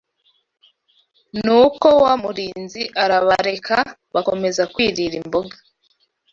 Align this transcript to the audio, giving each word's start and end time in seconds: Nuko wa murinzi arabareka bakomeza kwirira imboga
Nuko 1.43 1.87
wa 2.03 2.13
murinzi 2.21 2.81
arabareka 3.03 3.77
bakomeza 4.13 4.63
kwirira 4.73 5.15
imboga 5.21 5.55